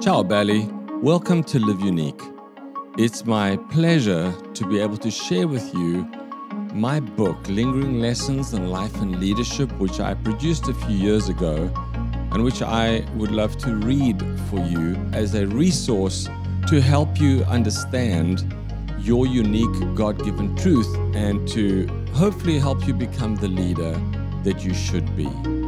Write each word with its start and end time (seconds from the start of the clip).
Ciao, 0.00 0.22
Belly. 0.22 0.68
Welcome 1.02 1.42
to 1.42 1.58
Live 1.58 1.80
Unique. 1.80 2.22
It's 2.96 3.24
my 3.24 3.56
pleasure 3.72 4.32
to 4.54 4.66
be 4.68 4.78
able 4.78 4.98
to 4.98 5.10
share 5.10 5.48
with 5.48 5.74
you 5.74 6.08
my 6.72 7.00
book, 7.00 7.48
Lingering 7.48 7.98
Lessons 7.98 8.52
in 8.52 8.70
Life 8.70 8.94
and 9.00 9.18
Leadership, 9.18 9.72
which 9.80 9.98
I 9.98 10.14
produced 10.14 10.68
a 10.68 10.74
few 10.74 10.94
years 10.94 11.28
ago 11.28 11.68
and 12.30 12.44
which 12.44 12.62
I 12.62 13.04
would 13.16 13.32
love 13.32 13.58
to 13.58 13.74
read 13.74 14.22
for 14.48 14.60
you 14.60 14.94
as 15.12 15.34
a 15.34 15.48
resource 15.48 16.28
to 16.68 16.80
help 16.80 17.18
you 17.18 17.42
understand 17.46 18.54
your 19.00 19.26
unique 19.26 19.96
God 19.96 20.24
given 20.24 20.54
truth 20.54 20.94
and 21.16 21.48
to 21.48 21.88
hopefully 22.12 22.60
help 22.60 22.86
you 22.86 22.94
become 22.94 23.34
the 23.34 23.48
leader 23.48 24.00
that 24.44 24.64
you 24.64 24.72
should 24.72 25.16
be. 25.16 25.63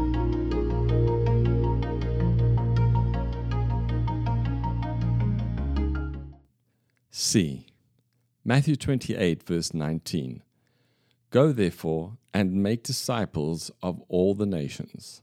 See. 7.36 7.66
Matthew 8.46 8.76
28, 8.76 9.42
verse 9.42 9.74
19. 9.74 10.42
Go 11.28 11.52
therefore 11.52 12.16
and 12.32 12.62
make 12.62 12.82
disciples 12.82 13.70
of 13.82 14.00
all 14.09 14.34
the 14.34 14.46
nations. 14.46 15.20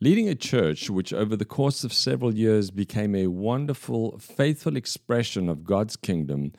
Leading 0.00 0.28
a 0.28 0.34
church 0.34 0.90
which 0.90 1.12
over 1.12 1.36
the 1.36 1.44
course 1.44 1.84
of 1.84 1.92
several 1.92 2.34
years 2.34 2.72
became 2.72 3.14
a 3.14 3.28
wonderful, 3.28 4.18
faithful 4.18 4.74
expression 4.76 5.48
of 5.48 5.62
God's 5.62 5.94
kingdom, 5.94 6.54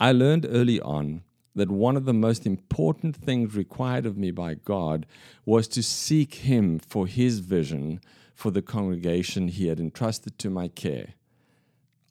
I 0.00 0.10
learned 0.10 0.48
early 0.50 0.80
on 0.80 1.22
that 1.54 1.70
one 1.70 1.96
of 1.96 2.04
the 2.04 2.12
most 2.12 2.44
important 2.44 3.14
things 3.14 3.54
required 3.54 4.04
of 4.04 4.18
me 4.18 4.32
by 4.32 4.54
God 4.54 5.06
was 5.46 5.68
to 5.68 5.80
seek 5.80 6.34
Him 6.34 6.80
for 6.80 7.06
His 7.06 7.38
vision 7.38 8.00
for 8.34 8.50
the 8.50 8.62
congregation 8.62 9.46
He 9.46 9.68
had 9.68 9.78
entrusted 9.78 10.40
to 10.40 10.50
my 10.50 10.66
care. 10.66 11.14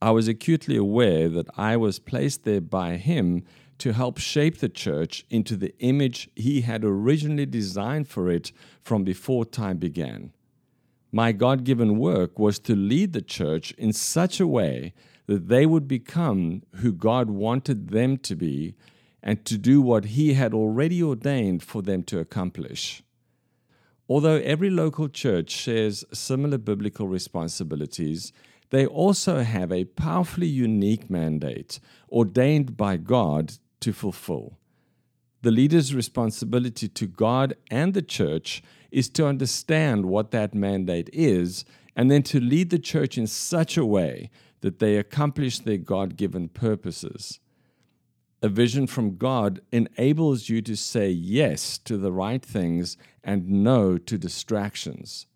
I 0.04 0.12
was 0.12 0.28
acutely 0.28 0.76
aware 0.76 1.30
that 1.30 1.48
I 1.56 1.78
was 1.78 1.98
placed 1.98 2.44
there 2.44 2.60
by 2.60 2.98
Him 2.98 3.46
to 3.78 3.94
help 3.94 4.18
shape 4.18 4.58
the 4.58 4.68
church 4.68 5.26
into 5.30 5.56
the 5.56 5.74
image 5.80 6.30
He 6.36 6.60
had 6.60 6.84
originally 6.84 7.46
designed 7.46 8.10
for 8.10 8.30
it 8.30 8.52
from 8.82 9.06
before 9.06 9.46
time 9.46 9.78
began. 9.78 10.34
My 11.14 11.32
God 11.32 11.64
given 11.64 11.98
work 12.00 12.38
was 12.38 12.60
to 12.60 12.76
lead 12.76 13.14
the 13.14 13.22
church 13.22 13.72
in 13.78 13.94
such 13.94 14.42
a 14.42 14.48
way 14.48 14.94
that 15.28 15.48
they 15.48 15.66
would 15.66 15.88
become 15.88 16.64
who 16.82 16.92
God 16.92 17.30
wanted 17.30 17.88
them 17.92 18.18
to 18.28 18.36
be 18.36 18.76
and 19.22 19.46
to 19.46 19.58
do 19.58 19.82
what 19.82 20.04
He 20.20 20.34
had 20.34 20.54
already 20.54 21.02
ordained 21.02 21.64
for 21.64 21.82
them 21.82 22.04
to 22.04 22.20
accomplish. 22.20 23.04
Although 24.10 24.42
every 24.44 24.70
local 24.70 25.08
church 25.08 25.50
shares 25.50 26.04
similar 26.12 26.58
biblical 26.58 27.08
responsibilities, 27.08 28.34
they 28.74 28.88
also 28.88 29.44
have 29.44 29.72
a 29.72 29.86
powerfully 29.86 30.48
unique 30.48 31.08
mandate 31.08 31.80
ordained 32.12 32.76
by 32.76 32.98
God 32.98 33.54
to 33.82 33.94
fulfill. 33.94 34.58
The 35.44 35.52
leader's 35.52 35.94
responsibility 35.94 36.88
to 36.88 37.06
God 37.06 37.54
and 37.70 37.94
the 37.94 38.02
church 38.02 38.64
is 38.90 39.10
to 39.10 39.28
understand 39.28 40.08
what 40.08 40.32
that 40.32 40.56
mandate 40.56 41.08
is 41.14 41.66
and 41.96 42.10
then 42.10 42.24
to 42.24 42.40
lead 42.40 42.72
the 42.72 42.80
church 42.80 43.16
in 43.16 43.28
such 43.28 43.78
a 43.78 43.86
way 43.86 44.32
that 44.62 44.80
they 44.80 44.98
accomplish 44.98 45.60
their 45.60 45.78
God 45.78 46.18
given 46.18 46.50
purposes. 46.50 47.40
A 48.42 48.50
vision 48.50 48.88
from 48.88 49.18
God 49.18 49.62
enables 49.72 50.50
you 50.50 50.64
to 50.64 50.76
say 50.76 51.12
yes 51.12 51.78
to 51.78 51.96
the 51.96 52.12
right 52.12 52.44
things 52.44 52.98
and 53.24 53.48
no 53.48 54.00
to 54.00 54.18
distractions. 54.18 55.28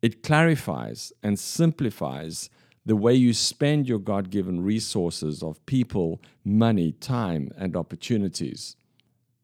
It 0.00 0.22
clarifies 0.22 1.12
and 1.22 1.38
simplifies 1.38 2.50
the 2.86 2.96
way 2.96 3.14
you 3.14 3.32
spend 3.32 3.88
your 3.88 3.98
God 3.98 4.30
given 4.30 4.62
resources 4.62 5.42
of 5.42 5.64
people, 5.66 6.22
money, 6.44 6.92
time, 6.92 7.50
and 7.56 7.76
opportunities. 7.76 8.76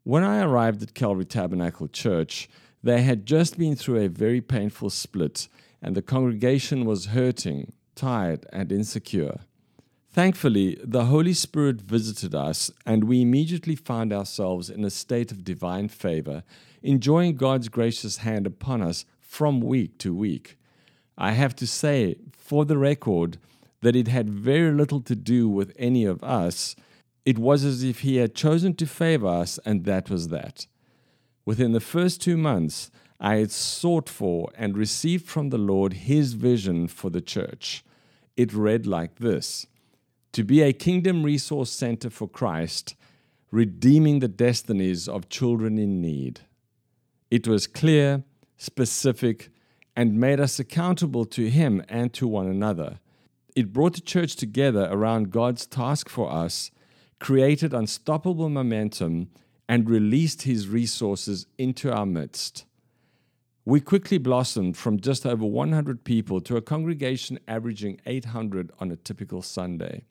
When 0.03 0.23
I 0.23 0.41
arrived 0.41 0.81
at 0.81 0.93
Calvary 0.93 1.25
Tabernacle 1.25 1.87
Church, 1.87 2.49
they 2.81 3.01
had 3.01 3.25
just 3.25 3.57
been 3.57 3.75
through 3.75 3.97
a 3.97 4.07
very 4.07 4.41
painful 4.41 4.89
split, 4.89 5.47
and 5.81 5.95
the 5.95 6.01
congregation 6.01 6.85
was 6.85 7.07
hurting, 7.07 7.73
tired, 7.95 8.45
and 8.53 8.71
insecure. 8.71 9.41
Thankfully, 10.09 10.79
the 10.83 11.05
Holy 11.05 11.33
Spirit 11.33 11.81
visited 11.81 12.33
us, 12.33 12.71
and 12.85 13.03
we 13.03 13.21
immediately 13.21 13.75
found 13.75 14.13
ourselves 14.13 14.69
in 14.69 14.85
a 14.85 14.89
state 14.89 15.31
of 15.31 15.43
divine 15.43 15.89
favor, 15.89 16.43
enjoying 16.81 17.35
God's 17.35 17.67
gracious 17.67 18.17
hand 18.17 18.47
upon 18.47 18.81
us 18.81 19.05
from 19.35 19.59
week 19.59 19.97
to 19.97 20.15
week. 20.15 20.57
I 21.17 21.31
have 21.33 21.53
to 21.57 21.67
say, 21.67 22.15
for 22.31 22.63
the 22.63 22.77
record, 22.77 23.37
that 23.81 23.95
it 23.95 24.07
had 24.07 24.29
very 24.29 24.71
little 24.71 25.01
to 25.01 25.15
do 25.15 25.49
with 25.49 25.73
any 25.77 26.05
of 26.05 26.23
us. 26.23 26.73
It 27.25 27.37
was 27.37 27.65
as 27.65 27.83
if 27.83 27.99
He 27.99 28.15
had 28.15 28.33
chosen 28.33 28.75
to 28.75 28.87
favor 28.87 29.27
us, 29.27 29.59
and 29.65 29.83
that 29.83 30.09
was 30.09 30.29
that. 30.29 30.67
Within 31.43 31.73
the 31.73 31.81
first 31.81 32.21
two 32.21 32.37
months, 32.37 32.89
I 33.19 33.35
had 33.35 33.51
sought 33.51 34.07
for 34.07 34.51
and 34.57 34.77
received 34.77 35.25
from 35.25 35.49
the 35.49 35.57
Lord 35.57 35.93
His 35.93 36.31
vision 36.31 36.87
for 36.87 37.09
the 37.09 37.21
church. 37.21 37.83
It 38.37 38.53
read 38.53 38.87
like 38.87 39.15
this 39.15 39.67
To 40.31 40.45
be 40.45 40.61
a 40.61 40.71
kingdom 40.71 41.23
resource 41.23 41.71
center 41.71 42.09
for 42.09 42.29
Christ, 42.29 42.95
redeeming 43.51 44.19
the 44.19 44.29
destinies 44.29 45.09
of 45.09 45.27
children 45.27 45.77
in 45.77 45.99
need. 45.99 46.39
It 47.29 47.49
was 47.49 47.67
clear 47.67 48.23
specific, 48.57 49.49
and 49.95 50.19
made 50.19 50.39
us 50.39 50.59
accountable 50.59 51.25
to 51.25 51.49
Him 51.49 51.83
and 51.87 52.13
to 52.13 52.27
one 52.27 52.47
another. 52.47 52.99
It 53.55 53.71
brought 53.71 53.95
the 53.95 54.01
church 54.01 54.35
together 54.35 54.87
around 54.91 55.31
God's 55.31 55.65
task 55.65 56.09
for 56.09 56.31
us, 56.31 56.71
created 57.19 57.73
unstoppable 57.73 58.49
momentum, 58.49 59.29
and 59.69 59.89
released 59.89 60.43
His 60.43 60.67
resources 60.67 61.47
into 61.57 61.91
our 61.91 62.05
midst. 62.05 62.65
We 63.63 63.81
quickly 63.81 64.19
blossomed 64.19 64.77
from 64.77 64.99
just 64.99 65.25
over 65.25 65.45
100 65.45 66.03
people 66.03 66.39
to 66.41 66.57
a 66.57 66.61
congregation 66.61 67.39
averaging 67.47 67.99
800 68.05 68.71
on 68.79 68.91
a 68.91 68.95
typical 68.95 69.41
Sunday. 69.41 70.03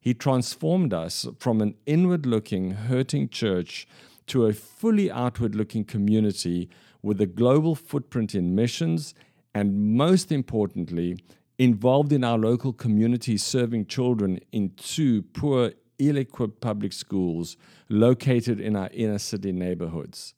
He 0.00 0.14
transformed 0.14 0.94
us 0.94 1.26
from 1.38 1.60
an 1.60 1.74
inward 1.84 2.24
looking, 2.24 2.70
hurting 2.70 3.28
church 3.28 3.86
to 4.28 4.46
a 4.46 4.54
fully 4.54 5.10
outward 5.10 5.54
looking 5.54 5.84
community 5.84 6.70
with 7.02 7.20
a 7.20 7.26
global 7.26 7.74
footprint 7.74 8.34
in 8.34 8.54
missions 8.54 9.14
and, 9.54 9.96
most 9.96 10.30
importantly, 10.30 11.18
involved 11.58 12.12
in 12.12 12.24
our 12.24 12.38
local 12.38 12.72
community 12.72 13.36
serving 13.36 13.86
children 13.86 14.38
in 14.52 14.70
two 14.76 15.22
poor, 15.22 15.72
ill 15.98 16.16
equipped 16.16 16.60
public 16.60 16.92
schools 16.92 17.56
located 17.88 18.60
in 18.60 18.76
our 18.76 18.90
inner 18.92 19.18
city 19.18 19.52
neighborhoods. 19.52 20.34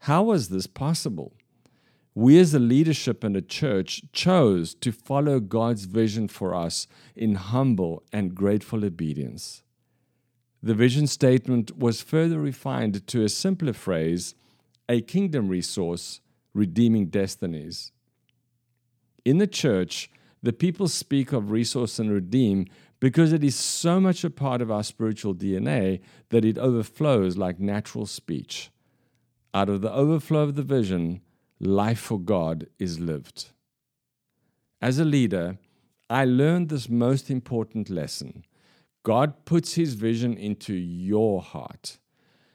How 0.00 0.22
was 0.22 0.48
this 0.48 0.66
possible? 0.66 1.32
We, 2.14 2.38
as 2.38 2.54
a 2.54 2.60
leadership 2.60 3.24
and 3.24 3.36
a 3.36 3.42
church, 3.42 4.02
chose 4.12 4.74
to 4.76 4.92
follow 4.92 5.40
God's 5.40 5.86
vision 5.86 6.28
for 6.28 6.54
us 6.54 6.86
in 7.16 7.34
humble 7.34 8.04
and 8.12 8.34
grateful 8.34 8.84
obedience. 8.84 9.62
The 10.62 10.74
vision 10.74 11.08
statement 11.08 11.76
was 11.76 12.00
further 12.00 12.38
refined 12.38 13.06
to 13.08 13.24
a 13.24 13.28
simpler 13.28 13.72
phrase 13.72 14.36
a 14.88 15.00
kingdom 15.00 15.48
resource, 15.48 16.20
redeeming 16.52 17.06
destinies. 17.06 17.92
In 19.24 19.38
the 19.38 19.46
church, 19.46 20.10
the 20.42 20.52
people 20.52 20.88
speak 20.88 21.32
of 21.32 21.50
resource 21.50 21.98
and 21.98 22.10
redeem 22.10 22.66
because 23.00 23.32
it 23.32 23.42
is 23.42 23.56
so 23.56 23.98
much 23.98 24.24
a 24.24 24.30
part 24.30 24.60
of 24.60 24.70
our 24.70 24.82
spiritual 24.82 25.34
DNA 25.34 26.00
that 26.28 26.44
it 26.44 26.58
overflows 26.58 27.36
like 27.36 27.58
natural 27.58 28.06
speech. 28.06 28.70
Out 29.52 29.68
of 29.68 29.80
the 29.80 29.92
overflow 29.92 30.40
of 30.40 30.54
the 30.54 30.62
vision, 30.62 31.20
life 31.60 32.00
for 32.00 32.18
God 32.18 32.66
is 32.78 33.00
lived. 33.00 33.50
As 34.82 34.98
a 34.98 35.04
leader, 35.04 35.58
I 36.10 36.24
learned 36.24 36.68
this 36.68 36.88
most 36.88 37.30
important 37.30 37.88
lesson 37.88 38.44
God 39.02 39.44
puts 39.44 39.74
his 39.74 39.94
vision 39.94 40.36
into 40.36 40.74
your 40.74 41.42
heart. 41.42 41.98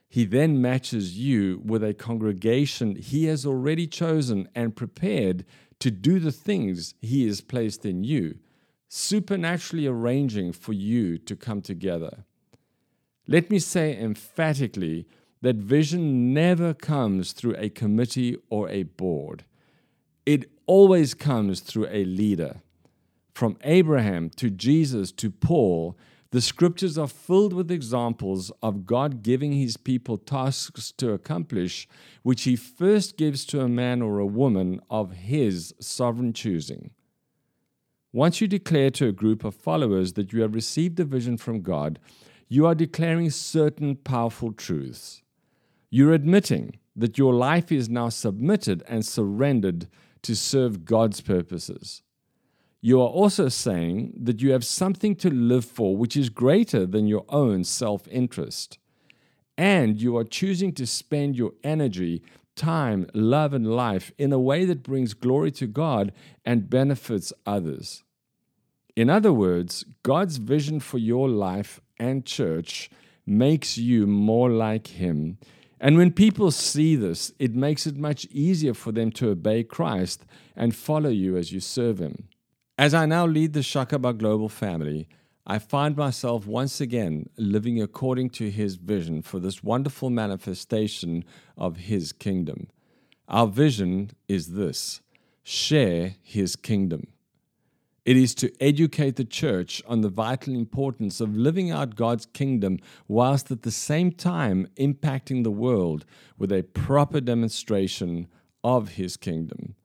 He 0.10 0.26
then 0.26 0.60
matches 0.60 1.18
you 1.18 1.62
with 1.64 1.84
a 1.84 1.94
congregation 1.94 2.96
he 2.96 3.26
has 3.26 3.46
already 3.46 3.86
chosen 3.86 4.50
and 4.56 4.76
prepared 4.76 5.46
to 5.80 5.92
do 5.92 6.20
the 6.20 6.32
things 6.32 6.96
he 7.00 7.28
has 7.28 7.42
placed 7.42 7.86
in 7.86 8.04
you, 8.04 8.40
supernaturally 8.88 9.86
arranging 9.86 10.52
for 10.52 10.74
you 10.74 11.20
to 11.20 11.36
come 11.36 11.62
together. 11.62 12.26
Let 13.28 13.52
me 13.52 13.60
say 13.60 13.96
emphatically 13.96 15.08
that 15.42 15.58
vision 15.58 16.34
never 16.34 16.74
comes 16.74 17.32
through 17.32 17.56
a 17.58 17.70
committee 17.70 18.38
or 18.50 18.68
a 18.70 18.84
board. 18.84 19.46
It 20.26 20.50
always 20.66 21.14
comes 21.14 21.60
through 21.60 21.88
a 21.90 22.04
leader. 22.04 22.62
From 23.36 23.58
Abraham 23.64 24.32
to 24.32 24.50
Jesus 24.50 25.12
to 25.14 25.30
Paul, 25.30 25.96
The 26.32 26.42
scriptures 26.42 26.96
are 26.96 27.08
filled 27.08 27.54
with 27.54 27.72
examples 27.72 28.52
of 28.62 28.86
God 28.86 29.24
giving 29.24 29.54
his 29.54 29.78
people 29.78 30.18
tasks 30.18 30.92
to 30.98 31.12
accomplish, 31.12 31.88
which 32.22 32.44
he 32.44 32.56
first 32.56 33.18
gives 33.18 33.46
to 33.46 33.62
a 33.62 33.68
man 33.68 34.04
or 34.04 34.20
a 34.20 34.28
woman 34.28 34.80
of 34.92 35.12
his 35.12 35.74
sovereign 35.80 36.34
choosing. 36.34 36.92
Once 38.14 38.42
you 38.42 38.48
declare 38.48 38.92
to 38.92 39.08
a 39.08 39.12
group 39.12 39.44
of 39.44 39.56
followers 39.56 40.14
that 40.14 40.32
you 40.32 40.42
have 40.42 40.54
received 40.54 41.00
a 41.00 41.04
vision 41.04 41.36
from 41.36 41.62
God, 41.62 41.98
you 42.48 42.68
are 42.68 42.76
declaring 42.76 43.32
certain 43.32 43.96
powerful 43.96 44.54
truths. 44.54 45.24
You're 45.90 46.14
admitting 46.14 46.76
that 46.96 47.18
your 47.18 47.34
life 47.34 47.72
is 47.72 47.90
now 47.90 48.10
submitted 48.10 48.84
and 48.88 49.04
surrendered 49.04 49.88
to 50.22 50.36
serve 50.36 50.86
God's 50.86 51.22
purposes 51.22 52.04
you 52.82 53.02
are 53.02 53.08
also 53.10 53.50
saying 53.50 54.14
that 54.16 54.42
you 54.42 54.52
have 54.52 54.66
something 54.66 55.16
to 55.18 55.30
live 55.30 55.66
for 55.66 55.98
which 55.98 56.16
is 56.16 56.30
greater 56.30 56.86
than 56.86 57.08
your 57.08 57.26
own 57.30 57.64
self 57.64 58.08
interest. 58.08 58.78
And 59.58 60.02
you 60.02 60.16
are 60.16 60.24
choosing 60.24 60.72
to 60.74 60.88
spend 60.88 61.36
your 61.36 61.52
energy, 61.64 62.24
time, 62.56 63.08
love, 63.14 63.54
and 63.54 63.68
life 63.68 64.14
in 64.18 64.32
a 64.32 64.40
way 64.40 64.64
that 64.64 64.84
brings 64.84 65.14
glory 65.14 65.52
to 65.52 65.68
God 65.68 66.14
and 66.46 66.70
benefits 66.70 67.34
others. 67.46 68.04
In 68.96 69.10
other 69.10 69.34
words, 69.34 69.84
God's 70.04 70.38
vision 70.38 70.80
for 70.80 70.98
your 70.98 71.28
life 71.28 71.82
and 72.00 72.26
church 72.26 72.90
makes 73.26 73.78
you 73.78 74.08
more 74.08 74.50
like 74.50 74.88
Him. 74.88 75.38
And 75.82 75.98
when 75.98 76.12
people 76.12 76.52
see 76.52 76.96
this, 76.96 77.34
it 77.40 77.54
makes 77.54 77.86
it 77.86 77.98
much 77.98 78.26
easier 78.32 78.74
for 78.74 78.94
them 78.94 79.12
to 79.14 79.30
obey 79.30 79.64
Christ 79.64 80.26
and 80.56 80.76
follow 80.76 81.10
you 81.10 81.36
as 81.36 81.52
you 81.52 81.60
serve 81.60 82.00
Him. 82.00 82.29
As 82.80 82.94
I 82.94 83.06
now 83.06 83.26
lead 83.26 83.52
the 83.52 83.60
Shakaba 83.60 84.18
Global 84.18 84.48
family, 84.48 85.10
I 85.46 85.60
find 85.60 85.98
myself 85.98 86.48
once 86.48 86.80
again 86.80 87.30
living 87.36 87.82
according 87.82 88.30
to 88.40 88.50
His 88.50 88.76
vision 88.76 89.22
for 89.22 89.38
this 89.38 89.62
wonderful 89.62 90.10
manifestation 90.10 91.26
of 91.58 91.76
His 91.76 92.14
kingdom. 92.14 92.70
Our 93.28 93.48
vision 93.48 94.12
is 94.30 94.54
this 94.54 95.02
share 95.44 96.16
His 96.24 96.56
kingdom. 96.56 97.08
It 98.06 98.16
is 98.16 98.34
to 98.36 98.50
educate 98.64 99.18
the 99.18 99.26
church 99.26 99.84
on 99.86 100.00
the 100.00 100.08
vital 100.08 100.56
importance 100.56 101.20
of 101.20 101.36
living 101.36 101.70
out 101.72 101.98
God's 101.98 102.28
kingdom 102.28 102.80
whilst 103.10 103.52
at 103.52 103.64
the 103.64 103.72
same 103.72 104.14
time 104.14 104.70
impacting 104.78 105.44
the 105.44 105.52
world 105.52 106.06
with 106.38 106.50
a 106.54 106.64
proper 106.64 107.20
demonstration 107.20 108.30
of 108.64 108.92
His 108.92 109.18
kingdom. 109.18 109.76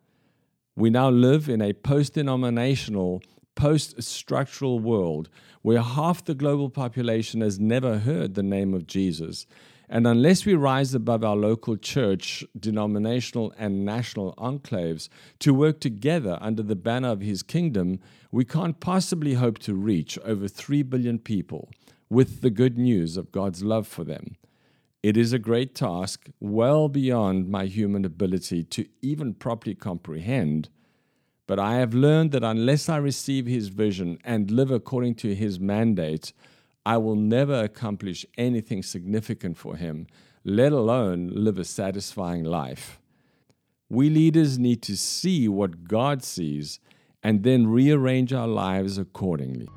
We 0.77 0.91
now 0.91 1.09
live 1.09 1.49
in 1.49 1.63
a 1.63 1.73
post 1.73 2.15
denominational, 2.15 3.23
post 3.55 4.03
structural 4.03 4.81
world 4.81 5.29
where 5.63 5.81
half 5.81 6.25
the 6.25 6.35
global 6.35 6.69
population 6.69 7.43
has 7.43 7.61
never 7.61 7.99
heard 7.99 8.35
the 8.35 8.43
name 8.43 8.75
of 8.75 8.89
Jesus. 8.89 9.47
And 9.89 10.05
unless 10.07 10.45
we 10.45 10.55
rise 10.55 10.93
above 10.93 11.23
our 11.23 11.37
local 11.37 11.77
church, 11.77 12.45
denominational, 12.59 13.55
and 13.57 13.85
national 13.85 14.35
enclaves 14.35 15.09
to 15.39 15.55
work 15.55 15.79
together 15.79 16.39
under 16.41 16.63
the 16.63 16.75
banner 16.75 17.11
of 17.11 17.21
His 17.21 17.45
kingdom, 17.45 18.01
we 18.33 18.45
can't 18.45 18.81
possibly 18.81 19.35
hope 19.35 19.61
to 19.61 19.75
reach 19.75 20.19
over 20.25 20.49
3 20.49 20.83
billion 20.83 21.21
people 21.21 21.71
with 22.11 22.41
the 22.41 22.51
good 22.51 22.79
news 22.79 23.17
of 23.17 23.31
God's 23.31 23.63
love 23.63 23.87
for 23.87 24.03
them. 24.03 24.37
It 25.05 25.19
is 25.19 25.35
a 25.35 25.39
great 25.39 25.75
task, 25.75 26.31
well 26.41 26.89
beyond 26.89 27.51
my 27.51 27.67
human 27.67 28.07
ability 28.07 28.65
to 28.65 28.87
even 29.03 29.35
properly 29.35 29.75
comprehend. 29.75 30.71
But 31.47 31.59
I 31.59 31.75
have 31.75 31.93
learned 31.93 32.33
that 32.33 32.43
unless 32.43 32.89
I 32.89 32.97
receive 32.97 33.45
His 33.45 33.69
vision 33.69 34.17
and 34.25 34.51
live 34.51 34.71
according 34.71 35.17
to 35.17 35.35
His 35.35 35.61
mandate, 35.61 36.33
I 36.87 36.97
will 36.97 37.17
never 37.17 37.63
accomplish 37.63 38.25
anything 38.39 38.83
significant 38.83 39.59
for 39.59 39.77
Him, 39.77 40.07
let 40.43 40.73
alone 40.73 41.31
live 41.35 41.59
a 41.59 41.65
satisfying 41.65 42.45
life. 42.45 42.99
We 43.91 44.09
leaders 44.09 44.59
need 44.59 44.81
to 44.85 44.97
see 44.97 45.49
what 45.49 45.85
God 45.85 46.25
sees 46.25 46.81
and 47.23 47.43
then 47.43 47.67
rearrange 47.67 48.33
our 48.33 48.49
lives 48.49 48.97
accordingly. 48.97 49.69